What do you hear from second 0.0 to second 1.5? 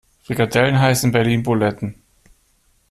Frikadellen heißen in Berlin